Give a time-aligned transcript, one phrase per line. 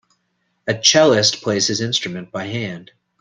[0.67, 2.89] A cellist plays his instrument by hand.